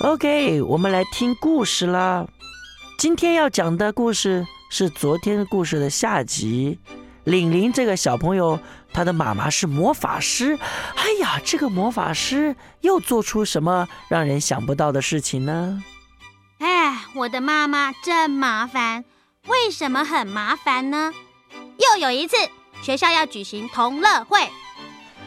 [0.00, 2.24] OK，我们来听故事啦。
[2.96, 6.78] 今天要讲的故事是昨天故事的下集。
[7.24, 8.60] 玲玲这个小朋友，
[8.92, 10.56] 她的妈妈是魔法师。
[10.94, 15.82] 哎呀，这个魔法师又做出什么让人想不到的事情呢？
[16.58, 19.04] 哎，我的妈妈真麻烦。
[19.48, 21.12] 为什么很麻烦呢？
[21.76, 22.36] 又有一次，
[22.82, 24.48] 学校要举行同乐会。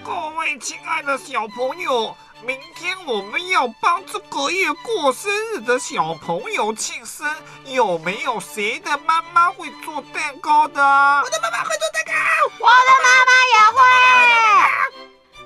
[0.01, 2.15] 各位亲爱的小朋友。
[2.43, 7.29] 明天我们要帮这个月过生日的小朋友庆生，
[7.65, 10.81] 有没有谁的妈妈会做蛋糕的？
[10.81, 12.14] 我的妈妈会做蛋糕，
[12.59, 13.79] 我的妈妈也会。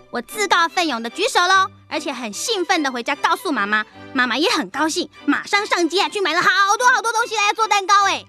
[0.10, 8.06] 我自告奋勇的举手喽，而且很兴奋的回家告诉妈妈，妈妈也很高兴，马上上街啊去买了好多好多东西来做蛋糕。
[8.06, 8.24] 哎，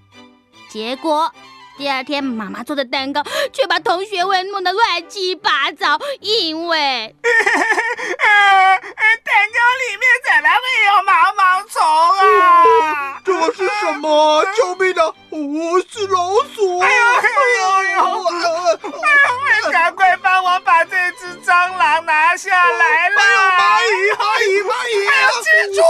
[0.69, 1.33] 结果。
[1.79, 3.23] 第二天，妈妈做的蛋糕
[3.53, 7.15] 却把同学会弄得乱七八糟，因为
[9.25, 11.75] 蛋糕里面怎么会有毛毛虫
[12.41, 13.21] 啊？
[13.25, 14.45] 这是什么？
[14.57, 15.03] 救命啊！
[15.31, 16.19] 我是老
[16.55, 16.79] 鼠！
[16.81, 17.25] 哎呦哎
[17.59, 18.01] 呦哎呦！
[19.73, 23.17] 赶快帮我把这只蟑螂拿下来了！
[23.17, 25.09] 蚂蚁蚂蚁蚂蚁！
[25.09, 25.83] 还有蜘蛛！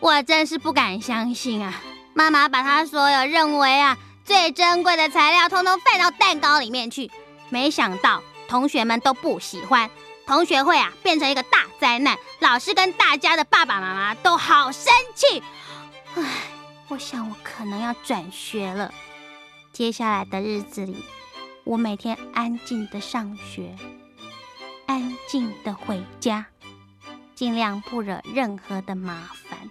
[0.00, 1.74] 我真是不敢相信啊！
[2.14, 7.10] 妈妈把她所有认为啊最珍贵的材料，通通放到蛋糕里面去。
[7.50, 9.90] 没想到同学们都不喜欢，
[10.26, 12.18] 同学会啊变成一个大灾难。
[12.40, 15.42] 老师跟大家的爸爸妈妈都好生气。
[16.14, 16.24] 唉，
[16.88, 18.92] 我想我可能要转学了。
[19.70, 21.04] 接下来的日子里，
[21.64, 23.76] 我每天安静的上学，
[24.86, 26.46] 安静的回家，
[27.34, 29.70] 尽量不惹任何的麻烦。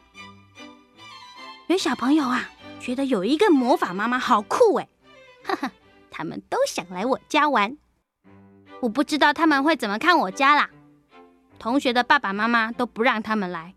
[1.65, 4.87] 有小朋友啊，觉得有一个魔法妈妈好酷哎，
[5.43, 5.71] 哈哈，
[6.11, 7.75] 他们都想来我家玩。
[8.81, 10.69] 我不知道他们会怎么看我家啦。
[11.59, 13.73] 同学的爸爸妈妈都不让他们来，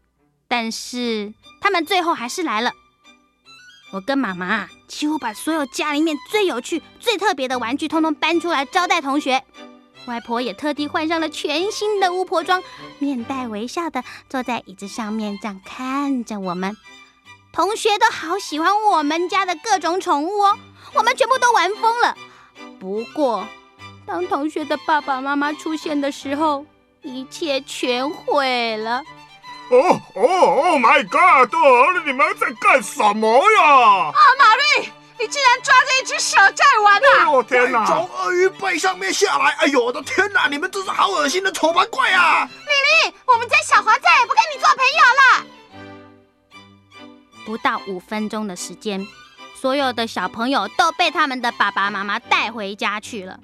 [0.47, 2.73] 但是他们最后还是来了。
[3.93, 9.43] 我跟妈妈几乎把所有家里面最有趣、最特别的玩具通通搬出来招待同学。
[10.07, 12.63] 外婆也特地换上了全新的巫婆装，
[12.99, 16.77] 面带微笑的坐在椅子上面，这样看着我们。
[17.53, 20.59] 同学都好喜欢我们家的各种宠物哦，
[20.95, 22.17] 我们全部都玩疯了。
[22.79, 23.47] 不过，
[24.11, 26.67] 当同学的爸爸妈妈出现的时候，
[27.03, 29.05] 一切全毁了。
[29.71, 31.55] 哦哦哦，My God！
[32.05, 33.63] 你们在干什么呀？
[33.63, 37.07] 啊，玛丽，你竟然抓着一只蛇在玩啊！
[37.21, 37.87] 哎呦天哪！
[37.87, 40.49] 从鳄鱼背上面下来，哎呦我的天哪！
[40.49, 42.51] 你们真是好恶心的丑八怪啊！
[42.67, 45.47] 丽丽，我们家小华再也不跟你做朋友了。
[47.47, 49.07] 不到五分钟的时间，
[49.55, 53.39] 所有的小朋友都被他们的爸爸妈妈带回家去了。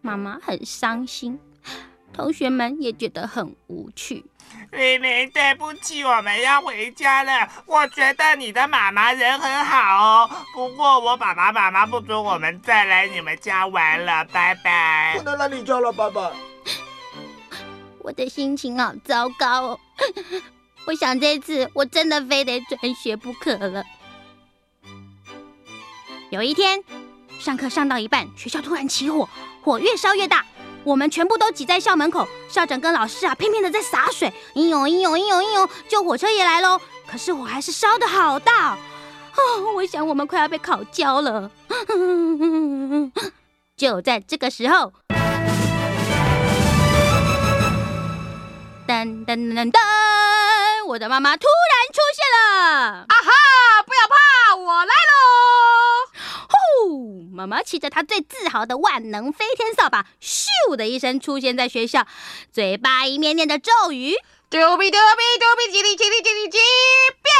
[0.00, 1.38] 妈妈很伤心，
[2.12, 4.24] 同学们也觉得很无趣。
[4.72, 7.48] 玲玲，对不起，我们要回家了。
[7.66, 14.24] 我觉得你的妈妈人很好哦，不过我爸爸妈妈不准我们再来你们家玩了。
[14.26, 15.14] 拜拜。
[15.18, 16.32] 不能来你家了，爸爸。
[18.00, 19.80] 我的心情好糟糕哦。
[20.86, 23.84] 我想这次我真的非得转学不可了。
[26.30, 26.82] 有一天，
[27.38, 29.28] 上课上到一半，学校突然起火，
[29.62, 30.44] 火越烧越大，
[30.84, 32.26] 我们全部都挤在校门口。
[32.48, 35.68] 校长跟老师啊，拼命的在洒水，英勇英勇英勇英勇！
[35.88, 38.72] 救火车也来喽，可是火还是烧的好大
[39.36, 41.50] 哦，我想我们快要被烤焦了。
[43.76, 44.92] 就在这个时候，
[48.86, 49.78] 噔噔噔噔。
[50.86, 53.04] 我的妈妈突然出现了！
[53.08, 53.30] 啊哈！
[53.86, 55.12] 不要怕，我来喽！
[56.50, 57.29] 呼！
[57.40, 62.06] 妈妈骑着她最自豪的万能飞天扫把，咻的一声出现在学校，
[62.52, 64.12] 嘴巴一面念着咒语：
[64.50, 66.58] 丢比丢比丢比叽里叽里叽里叽
[67.22, 67.32] 变！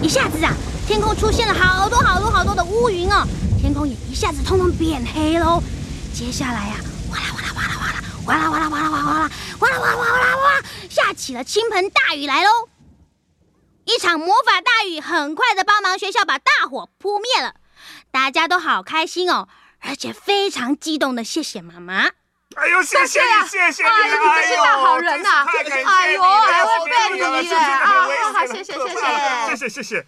[0.00, 0.54] 一下子啊，
[0.86, 3.26] 天空出现了好多好多好多的乌云哦，
[3.60, 5.60] 天空也一下子通通变黑喽。
[6.14, 6.76] 接下来呀。
[7.10, 9.28] 哗啦哗啦哗啦哗啦，哗啦哗啦哗啦哗啦哗啦，
[9.58, 12.68] 哗啦哗啦哗啦哗啦，下起了倾盆大雨来喽！
[13.86, 17.54] 一场魔法大雨很快的帮忙学校把大火扑灭了，
[18.10, 19.48] 大家都好开心哦，
[19.80, 22.10] 而且非常激动的谢谢妈妈。
[22.56, 25.46] 哎呦，谢谢你，谢谢你，哎呦，你真是大好人呐！
[25.86, 27.54] 哎呦，还会背你耶！
[27.54, 28.88] 啊，好，谢谢，谢谢，
[29.46, 30.06] 谢谢，谢谢。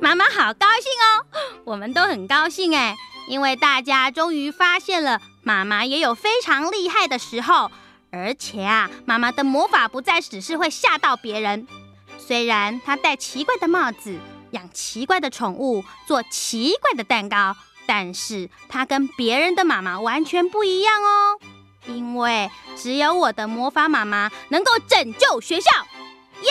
[0.00, 1.26] 妈妈好高兴哦，
[1.64, 2.96] 我们都很高兴哎，
[3.28, 7.70] 因为大家终于发现了妈妈也有非常厉害的时候，
[8.12, 11.66] 而且啊，妈妈的魔法不再只是会吓到别人，
[12.18, 14.18] 虽然她戴奇怪的帽子，
[14.50, 17.56] 养奇怪的宠物，做奇怪的蛋糕。
[17.86, 21.38] 但是她跟别人的妈妈完全不一样哦，
[21.86, 25.70] 因为只有我的魔法妈妈能够拯救学校。
[26.42, 26.50] 耶！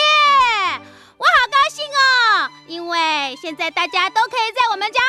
[1.16, 5.00] 我好高兴哦，因为现在大家都可以在我们家